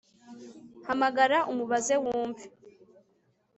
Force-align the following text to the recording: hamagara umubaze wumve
hamagara 0.87 1.37
umubaze 1.51 1.95
wumve 2.05 2.43